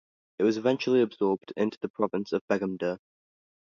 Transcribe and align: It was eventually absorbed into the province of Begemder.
It 0.39 0.43
was 0.45 0.57
eventually 0.57 0.99
absorbed 1.01 1.53
into 1.55 1.77
the 1.79 1.87
province 1.87 2.33
of 2.33 2.41
Begemder. 2.47 2.97